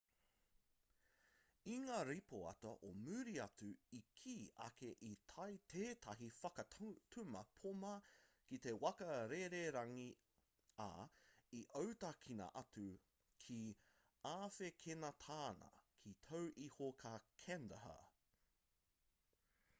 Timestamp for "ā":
10.85-10.89